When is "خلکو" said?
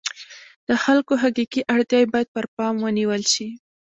0.83-1.13